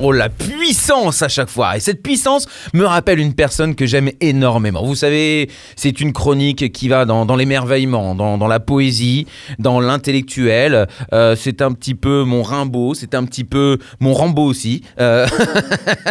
Oh 0.00 0.10
la 0.10 0.28
puissance 0.28 1.22
à 1.22 1.28
chaque 1.28 1.48
fois 1.48 1.76
Et 1.76 1.80
cette 1.80 2.02
puissance 2.02 2.46
me 2.72 2.84
rappelle 2.84 3.20
une 3.20 3.32
personne 3.32 3.76
que 3.76 3.86
j'aime 3.86 4.10
énormément. 4.20 4.84
Vous 4.84 4.96
savez, 4.96 5.48
c'est 5.76 6.00
une 6.00 6.12
chronique 6.12 6.72
qui 6.72 6.88
va 6.88 7.04
dans, 7.04 7.36
l'émerveillement, 7.36 8.16
dans, 8.16 8.36
dans 8.36 8.48
la 8.48 8.58
poésie, 8.58 9.26
dans 9.60 9.78
l'intellectuel. 9.78 10.88
Euh, 11.12 11.36
c'est 11.36 11.62
un 11.62 11.72
petit 11.72 11.94
peu 11.94 12.24
mon 12.24 12.42
Rimbaud, 12.42 12.94
c'est 12.94 13.14
un 13.14 13.24
petit 13.24 13.44
peu 13.44 13.78
mon 14.00 14.14
Rambo 14.14 14.42
aussi. 14.42 14.82
Euh, 15.00 15.28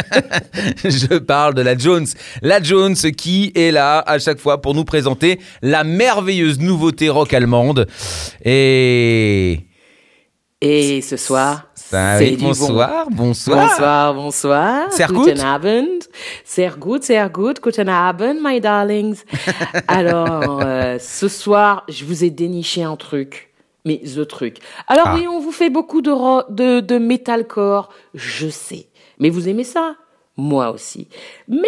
Je 0.85 1.17
parle 1.17 1.53
de 1.53 1.61
la 1.61 1.77
Jones. 1.77 2.07
La 2.41 2.63
Jones 2.63 2.95
qui 2.95 3.51
est 3.53 3.71
là 3.71 4.01
à 4.07 4.17
chaque 4.17 4.39
fois 4.39 4.61
pour 4.61 4.75
nous 4.75 4.85
présenter 4.85 5.39
la 5.61 5.83
merveilleuse 5.83 6.59
nouveauté 6.59 7.09
rock 7.09 7.33
allemande. 7.33 7.87
Et... 8.45 9.67
Et 10.65 11.01
ce 11.01 11.17
soir, 11.17 11.72
Oui, 12.19 12.31
du 12.31 12.37
bon. 12.37 12.47
bonsoir, 12.47 13.07
bonsoir. 13.11 13.67
Bonsoir, 13.69 14.13
bonsoir. 14.13 14.91
Sehr 14.91 15.07
Guten 15.07 15.35
gut. 15.35 15.43
Abend. 15.43 16.09
Sehr 16.43 16.71
gut, 16.77 17.03
sehr 17.03 17.29
gut. 17.29 17.61
Guten 17.61 17.87
Abend, 17.89 18.35
my 18.41 18.59
darlings. 18.59 19.23
Alors, 19.87 20.61
euh, 20.63 20.97
ce 20.99 21.27
soir, 21.27 21.83
je 21.89 22.05
vous 22.05 22.23
ai 22.23 22.29
déniché 22.29 22.83
un 22.83 22.95
truc. 22.95 23.51
Mais 23.85 23.97
the 23.99 24.25
truc. 24.27 24.57
Alors 24.87 25.07
Ah. 25.09 25.15
oui, 25.15 25.27
on 25.27 25.39
vous 25.39 25.51
fait 25.51 25.69
beaucoup 25.69 26.01
de, 26.01 26.11
de, 26.51 26.79
de 26.79 26.97
metalcore, 26.97 27.89
je 28.13 28.47
sais. 28.47 28.87
Mais 29.19 29.29
vous 29.29 29.49
aimez 29.49 29.65
ça? 29.65 29.95
Moi 30.37 30.71
aussi. 30.71 31.09
Mais 31.47 31.67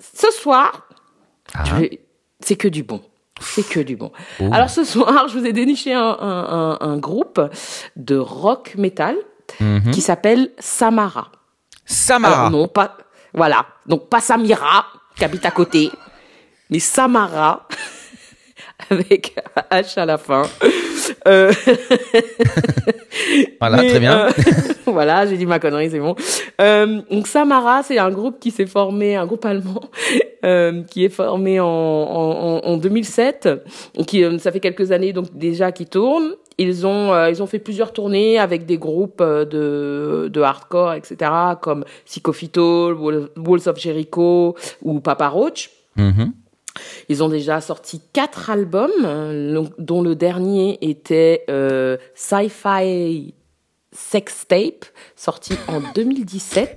ce 0.00 0.30
soir, 0.32 0.88
Ah. 1.54 1.62
c'est 2.40 2.56
que 2.56 2.68
du 2.68 2.82
bon. 2.82 3.00
C'est 3.40 3.66
que 3.66 3.80
du 3.80 3.96
bon. 3.96 4.10
Alors 4.52 4.68
ce 4.70 4.84
soir, 4.84 5.28
je 5.28 5.38
vous 5.38 5.46
ai 5.46 5.52
déniché 5.52 5.92
un, 5.92 6.00
un- 6.20 6.46
un- 6.50 6.78
un 6.80 6.96
groupe 6.98 7.40
de 7.96 8.16
rock 8.16 8.74
metal 8.76 9.16
Mhm. 9.60 9.90
qui 9.92 10.00
s'appelle 10.00 10.50
Samara. 10.58 11.30
Samara. 11.84 12.36
Alors 12.46 12.50
non, 12.50 12.68
pas 12.68 12.96
voilà, 13.32 13.66
donc 13.86 14.08
pas 14.08 14.20
Samira 14.20 14.86
qui 15.16 15.24
habite 15.24 15.44
à 15.46 15.50
côté, 15.50 15.90
mais 16.70 16.78
Samara 16.78 17.66
avec 18.90 19.34
H 19.70 19.98
à 19.98 20.06
la 20.06 20.18
fin. 20.18 20.42
Euh, 21.28 21.52
Voilà, 23.60 23.78
mais, 23.82 23.88
très 23.90 24.00
bien. 24.00 24.26
euh, 24.26 24.30
voilà, 24.86 25.26
j'ai 25.26 25.36
dit 25.36 25.46
ma 25.46 25.58
connerie, 25.58 25.90
c'est 25.90 26.00
bon. 26.00 26.14
Euh, 26.60 27.00
donc 27.10 27.26
Samara, 27.26 27.82
c'est 27.82 27.98
un 27.98 28.10
groupe 28.10 28.38
qui 28.40 28.50
s'est 28.50 28.66
formé, 28.66 29.16
un 29.16 29.26
groupe 29.26 29.44
allemand 29.44 29.80
qui 30.90 31.04
est 31.06 31.08
formé 31.08 31.58
en, 31.60 31.66
en, 31.66 32.58
en- 32.58 32.60
en 32.72 32.76
2007. 32.76 33.48
Qui, 34.06 34.24
ça 34.38 34.52
fait 34.52 34.60
quelques 34.60 34.92
années 34.92 35.12
donc 35.14 35.26
déjà 35.34 35.72
qui 35.72 35.86
tourne. 35.86 36.34
Ils 36.58 36.86
ont 36.86 37.12
euh, 37.12 37.30
ils 37.30 37.42
ont 37.42 37.46
fait 37.46 37.58
plusieurs 37.58 37.92
tournées 37.92 38.38
avec 38.38 38.64
des 38.66 38.78
groupes 38.78 39.20
euh, 39.20 39.44
de 39.44 40.28
de 40.28 40.40
hardcore 40.40 40.94
etc 40.94 41.30
comme 41.60 41.84
Psychophyto, 42.06 42.92
Walls 42.94 43.68
of 43.68 43.78
Jericho 43.78 44.54
ou 44.82 45.00
Papa 45.00 45.28
Roach. 45.28 45.70
Mhm. 45.96 46.32
Ils 47.08 47.22
ont 47.22 47.28
déjà 47.28 47.60
sorti 47.60 48.00
quatre 48.12 48.50
albums, 48.50 48.90
euh, 49.04 49.62
dont 49.78 50.02
le 50.02 50.16
dernier 50.16 50.78
était 50.80 51.44
euh, 51.48 51.96
Sci-Fi 52.16 53.32
Sex 53.96 54.46
Tape, 54.48 54.86
sorti 55.14 55.52
en 55.68 55.80
2017. 55.94 56.76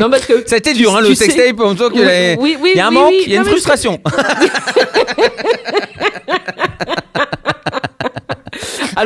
non, 0.00 0.08
parce 0.08 0.24
que 0.24 0.48
Ça 0.48 0.54
a 0.54 0.58
été 0.58 0.72
dur, 0.72 0.96
hein, 0.96 1.02
le 1.02 1.14
sais- 1.14 1.26
sextape, 1.26 1.60
en 1.60 1.68
même 1.68 1.76
temps 1.76 1.90
qu'il 1.90 2.00
Oui, 2.00 2.06
y 2.06 2.08
a- 2.08 2.36
oui, 2.40 2.56
oui, 2.62 2.70
il 2.74 2.78
y 2.78 2.80
a 2.80 2.86
un 2.86 2.90
manque, 2.90 3.12
il 3.26 3.30
y 3.32 3.36
a 3.36 3.40
une 3.40 3.44
frustration. 3.44 4.00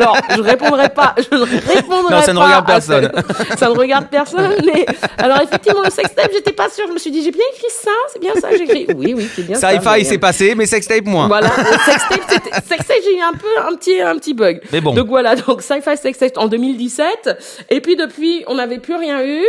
Alors, 0.07 0.19
je 0.37 0.41
répondrai 0.43 0.89
pas, 0.91 1.15
je 1.19 1.37
ne 1.37 1.43
répondrai 1.43 2.15
Non, 2.15 2.23
ça 2.23 2.33
ne 2.33 2.39
pas 2.39 2.45
regarde 2.47 2.67
personne. 2.67 3.11
ce- 3.51 3.57
ça 3.59 3.69
ne 3.69 3.75
regarde 3.77 4.07
personne, 4.09 4.55
mais 4.65 4.87
alors 5.19 5.41
effectivement 5.43 5.83
le 5.85 5.91
sextape, 5.91 6.31
j'étais 6.33 6.53
pas 6.53 6.69
sûre. 6.69 6.85
Je 6.89 6.93
me 6.93 6.99
suis 6.99 7.11
dit, 7.11 7.23
j'ai 7.23 7.31
bien 7.33 7.45
écrit 7.55 7.71
ça, 7.71 7.91
c'est 8.13 8.21
bien 8.21 8.35
ça, 8.41 8.49
j'ai 8.57 8.63
écrit. 8.63 8.87
Oui, 8.97 9.15
oui, 9.17 9.29
c'est 9.35 9.43
bien 9.43 9.57
ça. 9.59 9.71
Sci-fi, 9.71 9.89
mais- 9.99 10.05
c'est 10.05 10.19
passé, 10.19 10.55
mais 10.55 10.67
sextape, 10.67 11.05
moins. 11.05 11.27
Voilà, 11.29 11.49
sextape, 11.85 12.63
sextape, 12.67 12.97
j'ai 13.05 13.17
eu 13.17 13.21
un 13.21 13.33
peu 13.33 13.69
un 13.73 13.75
petit 13.77 14.01
un 14.01 14.15
petit 14.17 14.35
bug. 14.35 14.61
Mais 14.73 14.81
bon. 14.81 14.95
Donc 14.95 15.09
voilà, 15.09 15.35
donc 15.37 15.63
Sci-Fi 15.63 15.97
Sextape 15.97 16.37
en 16.39 16.47
2017 16.47 17.31
et 17.71 17.81
puis 17.81 17.97
depuis, 17.97 18.45
on 18.47 18.55
n'avait 18.55 18.79
plus 18.79 18.95
rien 18.95 19.25
eu, 19.25 19.43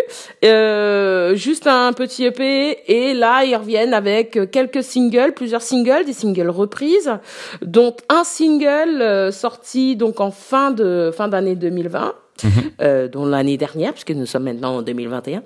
euh, 0.46 1.36
juste 1.36 1.68
un 1.68 1.94
petit 1.94 2.26
EP 2.26 2.78
et 2.88 3.14
là 3.14 3.44
ils 3.44 3.56
reviennent 3.56 3.94
avec 3.94 4.52
quelques 4.52 4.84
singles, 4.84 5.34
plusieurs 5.36 5.62
singles, 5.62 6.06
des 6.06 6.14
singles 6.14 6.50
reprises, 6.50 7.12
dont 7.62 7.96
un 8.10 8.24
single 8.24 9.02
euh, 9.02 9.32
sorti 9.32 9.96
donc 9.96 10.20
en 10.20 10.32
fin 10.50 10.72
de 10.72 11.12
fin 11.16 11.28
d'année 11.28 11.56
2020. 11.56 12.14
Mhm. 12.44 12.52
Euh, 12.82 13.08
dont 13.08 13.26
l'année 13.26 13.58
dernière, 13.58 13.94
puisque 13.94 14.12
nous 14.12 14.28
sommes 14.28 14.44
maintenant 14.44 14.78
en 14.78 14.82
2021. 14.84 15.42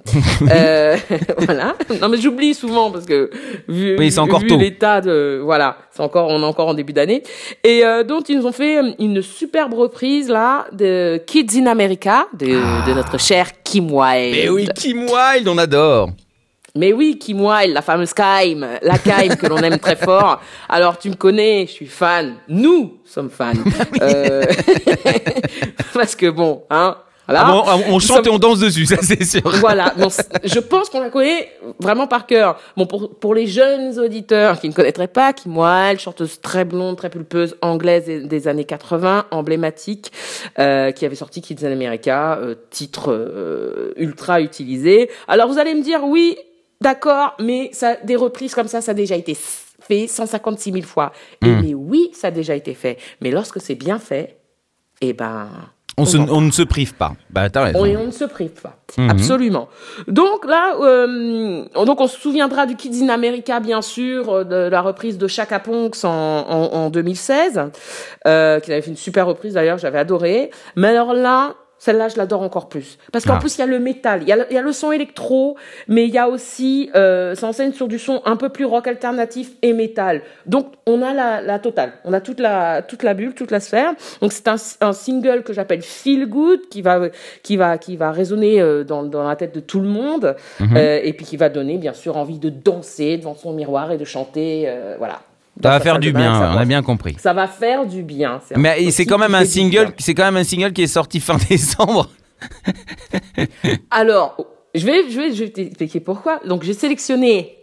euh, 0.52 0.98
voilà. 1.38 1.74
Non, 2.02 2.10
mais 2.10 2.18
j'oublie 2.18 2.54
souvent 2.54 2.92
parce 2.92 3.06
que 3.06 3.30
vu, 3.70 3.96
Oui, 3.98 4.14
l'état 4.58 5.00
de 5.00 5.40
voilà, 5.42 5.78
c'est 5.92 6.02
encore 6.02 6.28
on 6.30 6.42
est 6.42 6.46
encore 6.46 6.68
en 6.68 6.74
début 6.74 6.92
d'année 6.92 7.24
et 7.64 7.86
euh, 7.86 8.04
donc 8.04 8.28
ils 8.28 8.38
nous 8.38 8.46
ont 8.46 8.52
fait 8.52 8.82
une 9.00 9.22
superbe 9.22 9.74
reprise 9.74 10.28
là 10.28 10.68
de 10.74 11.22
Kids 11.26 11.58
in 11.62 11.68
America 11.68 12.28
de, 12.38 12.48
de 12.48 12.94
notre 12.94 13.18
cher 13.18 13.48
Kim 13.64 13.90
Wilde. 13.90 14.36
Mais 14.36 14.50
oui, 14.50 14.68
Kim 14.76 15.06
Wilde, 15.06 15.48
on 15.48 15.58
adore. 15.58 16.10
Mais 16.76 16.94
oui, 16.94 17.18
Kim 17.20 17.42
Wilde, 17.42 17.74
la 17.74 17.82
fameuse 17.82 18.14
Kaim, 18.14 18.78
la 18.82 18.98
Kaim 18.98 19.36
que 19.36 19.48
l'on 19.48 19.58
aime 19.58 19.80
très 19.80 19.96
fort. 19.98 20.42
Alors 20.70 20.98
tu 20.98 21.10
me 21.10 21.16
connais, 21.16 21.66
je 21.68 21.72
suis 21.72 21.88
fan. 21.88 22.36
Nous 22.48 23.00
sommes 23.06 23.30
fans. 23.30 23.54
Euh, 24.02 24.44
parce 25.94 26.16
que 26.16 26.30
bon, 26.30 26.64
hein. 26.70 26.98
Voilà. 27.28 27.46
Ah 27.48 27.78
bon, 27.78 27.96
on 27.96 28.00
chante 28.00 28.28
et 28.28 28.30
on 28.30 28.40
danse 28.40 28.60
dessus, 28.60 28.86
ça 28.86 28.98
c'est 29.02 29.24
sûr. 29.24 29.42
voilà, 29.60 29.94
bon, 29.98 30.10
je 30.44 30.60
pense 30.60 30.90
qu'on 30.90 31.00
la 31.00 31.10
connaît 31.10 31.50
vraiment 31.80 32.08
par 32.08 32.26
cœur. 32.26 32.58
Bon, 32.76 32.86
pour, 32.86 33.16
pour 33.20 33.36
les 33.36 33.48
jeunes 33.48 33.98
auditeurs 34.00 34.60
qui 34.60 34.68
ne 34.68 34.74
connaîtraient 34.74 35.08
pas, 35.08 35.32
Kim 35.32 35.56
Wilde, 35.58 36.00
chanteuse 36.00 36.42
très 36.42 36.66
blonde, 36.66 36.98
très 36.98 37.10
pulpeuse, 37.10 37.56
anglaise 37.62 38.06
des, 38.06 38.22
des 38.22 38.48
années 38.48 38.66
80, 38.66 39.28
emblématique, 39.32 40.12
euh, 40.60 40.92
qui 40.92 41.06
avait 41.06 41.16
sorti 41.16 41.42
Kids 41.42 41.66
in 41.66 41.72
America, 41.72 42.38
euh, 42.42 42.56
titre 42.70 43.14
euh, 43.14 43.94
ultra 43.98 44.42
utilisé. 44.42 45.10
Alors 45.28 45.48
vous 45.48 45.60
allez 45.60 45.76
me 45.76 45.84
dire, 45.84 46.04
oui, 46.04 46.38
d'accord, 46.82 47.36
mais 47.40 47.70
ça, 47.74 47.96
des 48.04 48.16
reprises 48.16 48.54
comme 48.54 48.68
ça, 48.68 48.82
ça 48.82 48.92
a 48.92 48.94
déjà 48.96 49.16
été 49.16 49.36
fait 49.36 50.08
156 50.08 50.72
000 50.72 50.84
fois. 50.86 51.12
Et 51.44 51.50
mais 51.50 51.74
oui, 51.74 52.12
ça 52.14 52.28
a 52.28 52.32
déjà 52.32 52.56
été 52.56 52.74
fait. 52.74 52.98
Mais 53.22 53.32
lorsque 53.32 53.62
c'est 53.62 53.76
bien 53.76 54.00
fait, 54.00 54.38
eh 55.02 55.14
ben... 55.14 55.48
On, 55.98 56.06
se- 56.06 56.18
s'en 56.18 56.28
on 56.30 56.40
ne 56.42 56.52
se 56.52 56.62
prive 56.62 56.94
pas. 56.96 57.14
Bah, 57.30 57.50
t'as 57.50 57.64
raison. 57.66 57.80
on, 57.82 57.86
et 57.86 57.98
on 57.98 58.06
ne 58.06 58.12
se 58.12 58.24
prive 58.24 58.52
pas. 58.62 58.78
Mhm. 58.98 59.10
Absolument. 59.10 59.68
Donc 60.08 60.46
là, 60.46 60.76
euh, 60.80 61.66
donc 61.86 62.00
on 62.00 62.08
se 62.08 62.18
souviendra 62.18 62.66
du 62.66 62.76
Kids 62.78 63.04
in 63.04 63.10
America, 63.10 63.60
bien 63.60 63.82
sûr, 63.82 64.30
euh, 64.32 64.44
de 64.46 64.56
la 64.70 64.82
reprise 64.82 65.18
de 65.18 65.28
Chaka 65.28 65.60
Ponks 65.60 66.06
en, 66.06 66.10
en, 66.10 66.74
en 66.74 66.90
2016, 66.90 67.62
euh, 68.26 68.60
qui 68.62 68.72
avait 68.72 68.82
fait 68.82 68.92
une 68.92 68.96
super 68.98 69.28
reprise 69.28 69.56
d'ailleurs, 69.56 69.78
j'avais 69.80 70.00
adoré. 70.00 70.52
Mais 70.78 70.88
alors 70.88 71.14
là, 71.14 71.56
celle-là, 71.84 72.10
je 72.10 72.18
l'adore 72.18 72.44
encore 72.44 72.70
plus. 72.70 73.00
Parce 73.12 73.26
qu'en 73.26 73.38
Ah. 73.38 73.40
plus, 73.40 73.56
il 73.58 73.60
y 73.60 73.64
a 73.64 73.66
le 73.66 73.80
métal, 73.80 74.22
il 74.22 74.28
y 74.28 74.32
a 74.32 74.36
le, 74.36 74.46
il 74.52 74.54
y 74.54 74.58
a 74.58 74.62
le 74.62 74.72
son 74.72 74.92
électro, 74.92 75.58
mais 75.88 76.04
il 76.06 76.14
y 76.14 76.20
a 76.20 76.30
aussi, 76.30 76.92
euh, 76.96 77.34
ça 77.34 77.48
enseigne 77.48 77.72
sur 77.74 77.88
du 77.88 77.98
son 77.98 78.22
un 78.26 78.36
peu 78.36 78.50
plus 78.50 78.66
rock 78.66 78.86
alternatif 78.88 79.50
et 79.64 79.74
métal. 79.74 80.22
Donc, 80.46 80.74
on 80.86 81.02
a 81.02 81.12
la, 81.12 81.42
la 81.42 81.58
totale. 81.58 81.94
On 82.06 82.14
a 82.14 82.22
toute 82.22 82.40
la, 82.40 82.84
toute 82.84 83.02
la 83.02 83.16
bulle, 83.16 83.34
toute 83.34 83.50
la 83.50 83.60
sphère. 83.60 83.94
Donc, 84.22 84.32
c'est 84.32 84.48
un, 84.48 84.58
un 84.82 84.94
single 84.94 85.42
que 85.42 85.54
j'appelle 85.54 85.82
Feel 85.82 86.28
Good, 86.28 86.70
qui 86.70 86.84
va, 86.84 87.00
qui 87.42 87.58
va, 87.58 87.80
qui 87.80 87.98
va 87.98 88.12
résonner 88.12 88.62
euh, 88.62 88.84
dans, 88.84 89.02
dans 89.02 89.28
la 89.28 89.36
tête 89.36 89.56
de 89.56 89.60
tout 89.60 89.80
le 89.80 89.88
monde, 89.88 90.36
Mhm. 90.60 90.78
euh, 90.78 91.00
et 91.04 91.14
puis 91.14 91.26
qui 91.26 91.36
va 91.38 91.50
donner, 91.50 91.78
bien 91.80 91.94
sûr, 91.94 92.16
envie 92.16 92.38
de 92.38 92.50
danser 92.50 93.18
devant 93.18 93.34
son 93.34 93.54
miroir 93.54 93.92
et 93.92 93.98
de 93.98 94.06
chanter, 94.06 94.66
euh, 94.68 94.96
voilà. 95.00 95.22
Ça 95.64 95.70
va 95.70 95.80
faire 95.80 96.00
du 96.00 96.12
bien, 96.12 96.54
on 96.54 96.58
a 96.58 96.66
bien 96.66 96.82
compris. 96.82 97.16
Ça 97.20 97.34
va 97.34 97.48
faire 97.48 97.86
du 97.86 98.04
bien. 98.04 98.40
Mais 98.56 98.92
c'est 98.92 99.06
quand 99.06 99.18
même 99.18 99.36
un 99.36 99.46
single, 99.46 99.94
c'est 99.98 100.14
quand 100.14 100.26
même 100.26 100.38
un 100.38 100.44
single 100.44 100.74
qui 100.74 100.84
est 100.84 100.88
sorti 100.88 101.20
fin 101.20 101.38
décembre. 101.50 102.10
Alors, 103.92 104.38
je 104.74 104.86
vais, 104.86 105.10
je 105.10 105.20
vais, 105.20 105.34
je 105.34 105.44
vais 105.44 105.50
t'expliquer 105.50 106.00
pourquoi. 106.00 106.40
Donc, 106.46 106.64
j'ai 106.64 106.74
sélectionné 106.74 107.58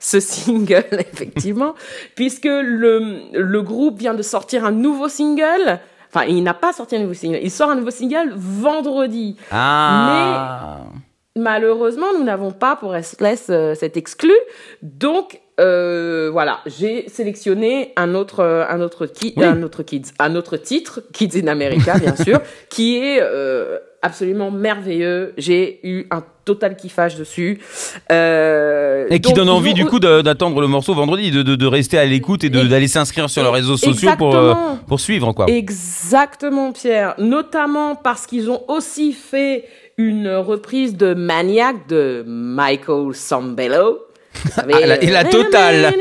ce 0.00 0.20
single, 0.20 0.86
effectivement, 0.92 1.74
puisque 2.14 2.44
le, 2.44 3.20
le 3.32 3.62
groupe 3.62 3.98
vient 3.98 4.14
de 4.14 4.22
sortir 4.22 4.64
un 4.64 4.72
nouveau 4.72 5.08
single. 5.08 5.80
Enfin, 6.12 6.24
il 6.24 6.42
n'a 6.42 6.54
pas 6.54 6.72
sorti 6.72 6.96
un 6.96 7.00
nouveau 7.00 7.14
single. 7.14 7.40
Il 7.42 7.50
sort 7.50 7.70
un 7.70 7.76
nouveau 7.76 7.90
single 7.90 8.32
vendredi. 8.34 9.36
Ah. 9.50 10.78
Malheureusement, 11.36 12.06
nous 12.18 12.24
n'avons 12.24 12.50
pas 12.50 12.76
pour 12.76 12.92
Restless 12.92 13.46
euh, 13.50 13.74
cet 13.74 13.96
exclu. 13.96 14.32
Donc, 14.82 15.40
euh, 15.58 16.28
voilà, 16.32 16.60
j'ai 16.66 17.08
sélectionné 17.08 17.92
un 17.96 18.14
autre, 18.14 18.40
euh, 18.40 18.64
un 18.68 18.80
autre, 18.80 19.08
Oui. 19.22 19.34
un 19.44 19.62
autre 19.62 19.82
kids, 19.82 20.12
un 20.18 20.34
autre 20.36 20.56
titre, 20.56 21.00
Kids 21.12 21.40
in 21.42 21.46
America, 21.48 21.98
bien 21.98 22.14
sûr, 22.24 22.40
qui 22.70 22.96
est 22.98 23.18
euh, 23.20 23.78
absolument 24.02 24.50
merveilleux. 24.50 25.32
J'ai 25.36 25.80
eu 25.82 26.06
un 26.10 26.22
total 26.44 26.76
kiffage 26.76 27.16
dessus. 27.16 27.58
Euh, 28.12 29.06
Et 29.10 29.20
qui 29.20 29.32
donne 29.32 29.48
envie 29.50 29.70
ont- 29.72 29.74
du 29.74 29.84
coup 29.84 29.98
d'attendre 29.98 30.60
le 30.60 30.66
morceau 30.66 30.94
vendredi, 30.94 31.30
de, 31.30 31.42
de- 31.42 31.56
de 31.56 31.66
rester 31.66 31.98
à 31.98 32.04
l'écoute 32.06 32.44
et 32.44 32.50
d'aller 32.50 32.88
s'inscrire 32.88 33.28
sur 33.28 33.42
leurs 33.42 33.52
réseaux 33.52 33.76
sociaux 33.76 34.10
pour, 34.16 34.34
euh, 34.34 34.54
pour 34.86 35.00
suivre 35.00 35.32
quoi. 35.32 35.46
Exactement, 35.48 36.72
Pierre. 36.72 37.14
Notamment 37.18 37.96
parce 37.96 38.26
qu'ils 38.26 38.50
ont 38.50 38.62
aussi 38.68 39.12
fait 39.12 39.64
une 39.96 40.28
reprise 40.36 40.96
de 40.96 41.12
Maniac 41.14 41.88
de 41.88 42.24
Michael 42.26 43.14
Sambello. 43.14 43.98
Savez, 44.54 44.74
Ah, 44.82 44.86
la- 44.86 45.02
et 45.02 45.06
la 45.10 45.24
totale. 45.24 45.92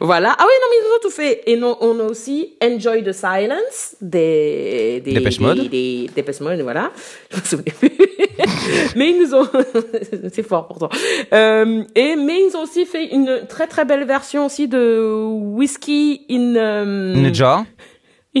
Voilà. 0.00 0.34
Ah 0.38 0.44
oui, 0.46 0.52
non, 0.60 0.66
mais 0.70 0.76
ils 0.80 0.86
ont 0.86 1.00
tout 1.02 1.10
fait. 1.10 1.42
Et 1.46 1.56
non, 1.56 1.76
on 1.80 1.98
a 2.00 2.04
aussi 2.04 2.54
Enjoy 2.62 3.02
the 3.02 3.12
Silence 3.12 3.96
des, 4.00 5.00
des 5.04 5.12
Dépêche 5.14 5.38
des- 5.38 5.44
Mode. 5.44 5.68
Des, 5.68 6.10
Dépêche 6.14 6.40
Mode, 6.40 6.60
voilà. 6.60 6.90
Je 7.30 7.36
me 7.40 7.44
souviens 7.44 7.72
plus. 7.78 7.90
mais 8.96 9.10
ils 9.10 9.18
nous 9.18 9.34
ont, 9.34 9.48
c'est 10.32 10.42
fort 10.46 10.66
pourtant. 10.68 10.88
Euh, 11.32 11.82
et, 11.94 12.16
mais 12.16 12.38
ils 12.48 12.56
ont 12.56 12.62
aussi 12.62 12.84
fait 12.86 13.06
une 13.06 13.40
très 13.48 13.66
très 13.66 13.84
belle 13.84 14.04
version 14.04 14.46
aussi 14.46 14.68
de 14.68 15.00
Whiskey 15.24 16.20
in, 16.30 16.54
euh, 16.56 17.14
Ninja. 17.14 17.64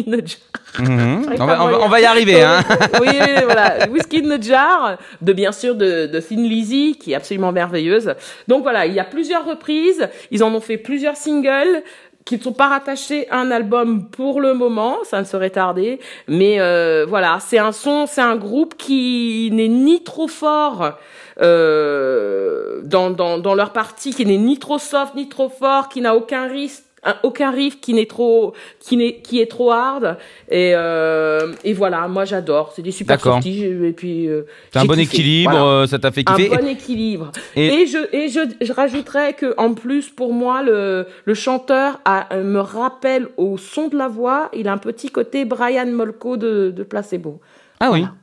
In 0.06 0.12
a 0.12 0.16
Jar. 0.24 0.38
Mhm. 0.78 1.26
On, 1.40 1.46
va, 1.46 1.52
à 1.54 1.62
on 1.62 1.64
va- 1.64 1.64
relire. 1.66 1.80
on 1.84 1.88
va 1.88 2.00
y 2.00 2.04
arriver. 2.04 2.42
Hein. 2.42 2.60
oui, 3.00 3.08
voilà. 3.44 3.88
Whiskey 3.90 4.22
in 4.24 4.36
the 4.38 4.42
Jar, 4.42 4.96
de 5.20 5.32
bien 5.32 5.52
sûr 5.52 5.74
de, 5.74 6.06
de 6.06 6.20
Thin 6.20 6.42
Lizzy, 6.42 6.96
qui 7.00 7.12
est 7.12 7.16
absolument 7.16 7.52
merveilleuse. 7.52 8.14
Donc 8.46 8.62
voilà, 8.62 8.86
il 8.86 8.92
y 8.94 9.00
a 9.00 9.04
plusieurs 9.04 9.44
reprises. 9.44 10.08
Ils 10.30 10.44
en 10.44 10.54
ont 10.54 10.60
fait 10.60 10.76
plusieurs 10.78 11.16
singles 11.16 11.82
qui 12.24 12.36
ne 12.36 12.42
sont 12.42 12.52
pas 12.52 12.68
rattachés 12.68 13.26
à 13.30 13.38
un 13.38 13.50
album 13.50 14.10
pour 14.10 14.42
le 14.42 14.52
moment, 14.52 14.98
ça 15.04 15.18
ne 15.18 15.24
serait 15.24 15.48
tardé. 15.48 15.98
Mais 16.28 16.60
euh, 16.60 17.06
voilà, 17.08 17.38
c'est 17.40 17.56
un 17.58 17.72
son, 17.72 18.04
c'est 18.06 18.20
un 18.20 18.36
groupe 18.36 18.76
qui 18.76 19.48
n'est 19.50 19.68
ni 19.68 20.04
trop 20.04 20.28
fort 20.28 20.98
euh, 21.40 22.80
dans, 22.84 23.10
dans, 23.10 23.38
dans 23.38 23.54
leur 23.54 23.72
partie, 23.72 24.12
qui 24.12 24.26
n'est 24.26 24.36
ni 24.36 24.58
trop 24.58 24.78
soft 24.78 25.14
ni 25.14 25.28
trop 25.28 25.48
fort, 25.48 25.88
qui 25.88 26.00
n'a 26.02 26.14
aucun 26.14 26.46
risque 26.48 26.84
aucun 27.22 27.50
riff 27.50 27.80
qui 27.80 27.94
n'est 27.94 28.06
trop 28.06 28.54
qui 28.80 28.96
n'est 28.96 29.16
qui 29.20 29.40
est 29.40 29.46
trop 29.46 29.70
hard 29.72 30.16
et 30.50 30.72
euh, 30.74 31.52
et 31.64 31.72
voilà 31.72 32.08
moi 32.08 32.24
j'adore 32.24 32.72
c'est 32.74 32.82
des 32.82 32.90
super 32.90 33.16
D'accord. 33.16 33.34
softies 33.36 33.64
et 33.64 33.92
puis 33.92 34.26
euh, 34.26 34.42
C'est 34.72 34.78
un 34.78 34.82
j'ai 34.82 34.88
bon 34.88 34.94
kiffé. 34.94 35.04
équilibre, 35.16 35.50
Voilà. 35.52 35.64
euh, 35.66 35.86
ça 35.86 35.98
t'a 35.98 36.10
fait 36.10 36.28
un 36.28 36.34
kiffer. 36.36 36.48
bon 36.56 36.66
équilibre 36.66 37.30
Et- 37.56 37.66
et, 37.82 37.86
je 37.86 37.98
et 38.14 38.28
je, 38.28 38.40
je 38.60 38.72
rajouterais 38.72 39.32
que 39.34 39.54
en 39.58 39.74
plus 39.74 40.08
pour 40.10 40.32
moi 40.32 40.62
le 40.62 41.06
le 41.24 41.34
chanteur 41.34 42.00
a, 42.04 42.34
euh, 42.34 42.42
me 42.44 42.60
rappelle 42.60 43.28
au 43.36 43.56
son 43.58 43.88
de 43.88 43.96
la 43.96 44.08
voix 44.08 44.50
il 44.54 44.66
a 44.68 44.72
un 44.72 44.78
petit 44.78 45.10
côté 45.10 45.44
Brian 45.44 45.86
Molko 45.86 46.36
de 46.36 46.70
de 46.76 46.82
Placebo 46.82 47.40
Ah 47.80 47.90
oui. 47.92 48.00
Voilà. 48.00 48.14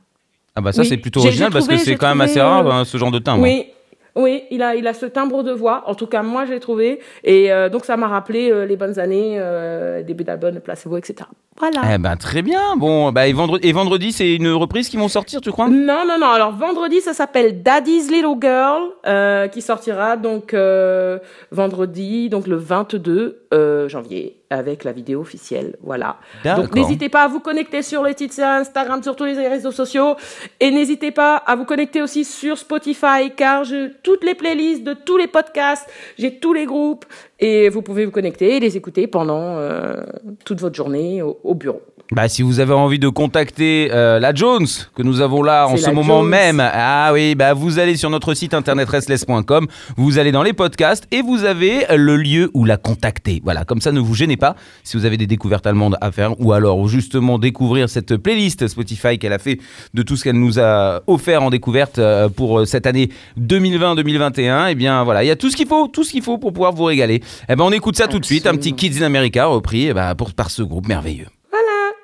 Ah 0.54 0.60
bah 0.62 0.72
ça 0.72 0.82
Oui. 0.82 0.88
c'est 0.88 0.96
plutôt 0.96 1.20
original 1.20 1.50
parce 1.52 1.66
que 1.68 1.76
c'est 1.76 1.96
quand 1.96 2.08
même 2.08 2.20
assez 2.22 2.40
rare 2.40 2.66
euh, 2.66 2.70
hein, 2.72 2.84
ce 2.84 2.96
genre 2.98 3.10
de 3.10 3.18
timbre. 3.18 3.42
oui 3.42 3.66
oui, 4.16 4.44
il 4.50 4.62
a, 4.62 4.74
il 4.74 4.86
a 4.86 4.94
ce 4.94 5.06
timbre 5.06 5.42
de 5.42 5.52
voix. 5.52 5.82
En 5.86 5.94
tout 5.94 6.06
cas, 6.06 6.22
moi, 6.22 6.46
j'ai 6.46 6.58
trouvé. 6.58 7.00
Et 7.22 7.52
euh, 7.52 7.68
donc, 7.68 7.84
ça 7.84 7.96
m'a 7.96 8.08
rappelé 8.08 8.50
euh, 8.50 8.64
les 8.64 8.76
bonnes 8.76 8.98
années, 8.98 9.36
euh, 9.38 10.02
début 10.02 10.24
d'album, 10.24 10.58
Placebo, 10.60 10.96
etc. 10.96 11.28
Voilà. 11.58 11.94
Eh 11.94 11.98
ben 11.98 12.16
très 12.16 12.42
bien. 12.42 12.76
Bon, 12.76 13.12
bah 13.12 13.26
et 13.26 13.32
vendredi, 13.32 13.66
et 13.66 13.72
vendredi 13.72 14.12
c'est 14.12 14.34
une 14.34 14.48
reprise 14.48 14.88
qui 14.88 14.96
vont 14.96 15.08
sortir, 15.08 15.40
tu 15.40 15.50
crois? 15.50 15.68
Non, 15.68 16.04
non, 16.06 16.18
non. 16.20 16.28
Alors 16.28 16.52
vendredi, 16.52 17.00
ça 17.00 17.14
s'appelle 17.14 17.62
Daddy's 17.62 18.10
Little 18.10 18.36
Girl, 18.40 18.82
euh, 19.06 19.48
qui 19.48 19.62
sortira 19.62 20.16
donc 20.16 20.52
euh, 20.52 21.18
vendredi, 21.50 22.28
donc 22.28 22.46
le 22.46 22.56
22 22.56 23.46
euh, 23.54 23.88
janvier, 23.88 24.36
avec 24.50 24.84
la 24.84 24.92
vidéo 24.92 25.20
officielle. 25.20 25.76
Voilà. 25.82 26.16
Donc 26.44 26.74
n'hésitez 26.74 27.08
pas 27.08 27.22
à 27.22 27.28
vous 27.28 27.40
connecter 27.40 27.82
sur 27.82 28.02
les 28.02 28.14
titres 28.14 28.40
Instagram, 28.40 29.02
sur 29.02 29.16
tous 29.16 29.24
les 29.24 29.48
réseaux 29.48 29.72
sociaux, 29.72 30.16
et 30.60 30.70
n'hésitez 30.70 31.10
pas 31.10 31.36
à 31.36 31.56
vous 31.56 31.64
connecter 31.64 32.02
aussi 32.02 32.24
sur 32.24 32.58
Spotify, 32.58 33.32
car 33.34 33.64
j'ai 33.64 33.90
toutes 34.02 34.24
les 34.24 34.34
playlists 34.34 34.84
de 34.84 34.92
tous 34.92 35.16
les 35.16 35.26
podcasts, 35.26 35.88
j'ai 36.18 36.38
tous 36.38 36.52
les 36.52 36.66
groupes, 36.66 37.06
et 37.38 37.68
vous 37.68 37.82
pouvez 37.82 38.04
vous 38.04 38.10
connecter 38.10 38.56
et 38.56 38.60
les 38.60 38.76
écouter 38.76 39.06
pendant 39.06 39.58
euh, 39.58 40.02
toute 40.44 40.60
votre 40.60 40.74
journée 40.74 41.22
au, 41.22 41.38
au 41.42 41.54
bureau. 41.54 41.82
Bah, 42.12 42.28
si 42.28 42.42
vous 42.42 42.60
avez 42.60 42.72
envie 42.72 43.00
de 43.00 43.08
contacter 43.08 43.88
euh, 43.92 44.20
la 44.20 44.32
Jones 44.32 44.66
que 44.94 45.02
nous 45.02 45.20
avons 45.20 45.42
là 45.42 45.66
en 45.66 45.76
ce 45.76 45.90
moment 45.90 46.20
Jones. 46.20 46.28
même, 46.28 46.60
ah 46.60 47.10
oui, 47.12 47.34
bah 47.34 47.52
vous 47.52 47.80
allez 47.80 47.96
sur 47.96 48.10
notre 48.10 48.32
site 48.34 48.54
internet 48.54 48.88
restless.com, 48.88 49.66
vous 49.96 50.18
allez 50.18 50.30
dans 50.30 50.44
les 50.44 50.52
podcasts 50.52 51.08
et 51.10 51.20
vous 51.20 51.44
avez 51.44 51.84
le 51.96 52.16
lieu 52.16 52.50
où 52.54 52.64
la 52.64 52.76
contacter. 52.76 53.40
Voilà, 53.42 53.64
comme 53.64 53.80
ça 53.80 53.90
ne 53.90 53.98
vous 53.98 54.14
gênez 54.14 54.36
pas 54.36 54.54
si 54.84 54.96
vous 54.96 55.04
avez 55.04 55.16
des 55.16 55.26
découvertes 55.26 55.66
allemandes 55.66 55.98
à 56.00 56.12
faire 56.12 56.40
ou 56.40 56.52
alors 56.52 56.86
justement 56.86 57.40
découvrir 57.40 57.88
cette 57.88 58.16
playlist 58.16 58.68
Spotify 58.68 59.18
qu'elle 59.18 59.32
a 59.32 59.40
fait 59.40 59.58
de 59.92 60.02
tout 60.02 60.16
ce 60.16 60.22
qu'elle 60.22 60.38
nous 60.38 60.60
a 60.60 61.02
offert 61.08 61.42
en 61.42 61.50
découverte 61.50 61.98
euh, 61.98 62.28
pour 62.28 62.60
euh, 62.60 62.64
cette 62.66 62.86
année 62.86 63.10
2020-2021. 63.40 64.70
Et 64.70 64.74
bien 64.76 65.02
voilà, 65.02 65.24
il 65.24 65.26
y 65.26 65.32
a 65.32 65.36
tout 65.36 65.50
ce 65.50 65.56
qu'il 65.56 65.66
faut, 65.66 65.88
tout 65.88 66.04
ce 66.04 66.12
qu'il 66.12 66.22
faut 66.22 66.38
pour 66.38 66.52
pouvoir 66.52 66.72
vous 66.72 66.84
régaler. 66.84 67.20
Et 67.48 67.56
ben 67.56 67.64
on 67.64 67.72
écoute 67.72 67.96
ça 67.96 68.06
tout 68.06 68.20
de 68.20 68.26
suite, 68.26 68.46
un 68.46 68.54
petit. 68.54 68.74
Kids 68.76 69.02
in 69.02 69.06
America 69.06 69.46
repris 69.46 69.86
eh 69.86 69.94
ben, 69.94 70.14
pour, 70.14 70.34
par 70.34 70.50
ce 70.50 70.62
groupe 70.62 70.86
merveilleux. 70.86 71.26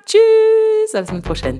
Tchuss, 0.05 0.93
à 0.95 0.99
la 1.01 1.05
semaine 1.05 1.21
prochaine. 1.21 1.59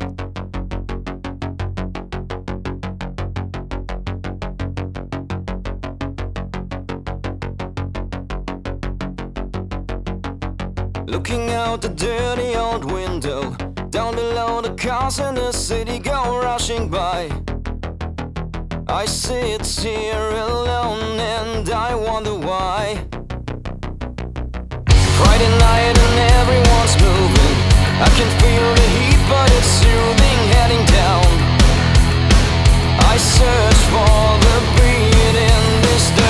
Looking 11.08 11.52
out 11.52 11.82
the 11.82 11.90
dirty 11.90 12.56
old 12.56 12.84
window, 12.92 13.56
down 13.90 14.16
below 14.16 14.62
the 14.62 14.74
cars 14.78 15.20
in 15.20 15.36
the 15.36 15.52
city 15.54 16.00
go 16.00 16.40
rushing 16.42 16.90
by. 16.90 17.30
I 18.88 19.06
sit 19.06 19.66
here 19.66 20.30
alone 20.32 21.20
and 21.20 21.70
I 21.70 21.96
wonder 21.96 22.36
why. 22.36 23.06
Friday 25.18 25.58
night 25.60 25.98
and 25.98 26.20
everyone's 26.32 27.02
moving. 27.02 27.43
I 28.02 28.10
can 28.18 28.30
feel 28.42 28.68
the 28.74 28.88
heat, 28.98 29.22
but 29.30 29.52
it's 29.54 29.68
soothing 29.68 30.40
heading 30.56 30.86
down. 30.86 31.26
I 33.12 33.18
search 33.18 33.82
for 33.94 34.26
the 34.46 34.58
beat 34.76 35.36
in 35.38 35.82
this 35.86 36.23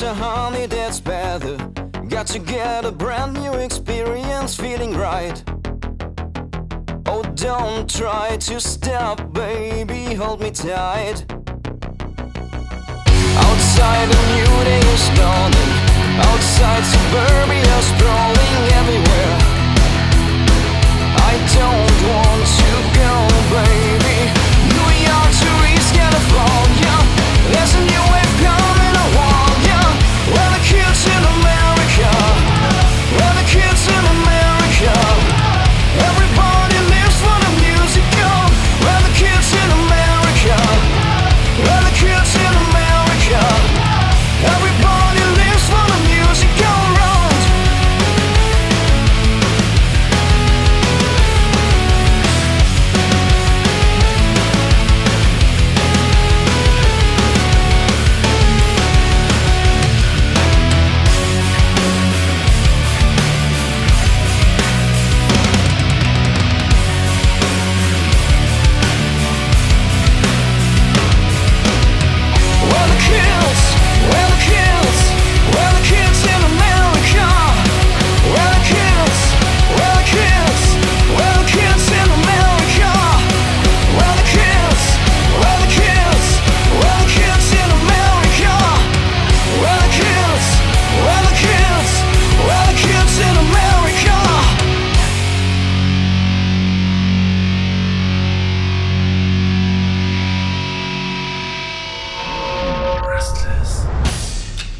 Closer, 0.00 0.14
honey, 0.14 0.64
that's 0.64 0.98
better. 0.98 1.58
Got 2.08 2.26
to 2.28 2.38
get 2.38 2.86
a 2.86 2.90
brand 2.90 3.34
new 3.34 3.52
experience, 3.52 4.56
feeling 4.56 4.96
right. 4.96 5.44
Oh, 7.04 7.22
don't 7.34 7.86
try 7.86 8.38
to 8.38 8.60
stop, 8.60 9.30
baby, 9.34 10.14
hold 10.14 10.40
me 10.40 10.52
tight. 10.52 11.26
Outside, 13.44 14.08
a 14.08 14.20
new 14.36 14.64
day 14.64 14.80
is 14.80 15.08
dawning. 15.18 15.89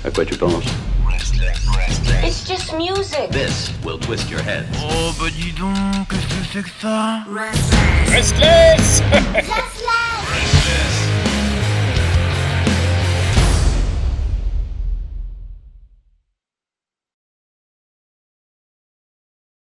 À 0.04 0.10
quoi 0.10 0.24
tu 0.24 0.36
penses 0.36 0.64
It's 2.24 2.46
just 2.46 2.74
music. 2.76 3.30
This 3.30 3.70
will 3.84 3.98
twist 3.98 4.30
your 4.30 4.40
head. 4.42 4.66
Oh 4.82 5.12
bah 5.18 5.26
dis 5.30 5.52
donc, 5.52 6.08
qu'est-ce 6.08 6.26
que 6.26 6.44
c'est 6.52 6.62
que 6.62 6.70
ça 6.80 7.24
Restless 8.08 9.02
Restless. 9.34 10.09